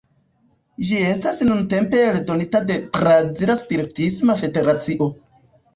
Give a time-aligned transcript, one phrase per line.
[0.87, 5.15] Ĝi estas nuntempe eldonita de la Brazila Spiritisma Federacio.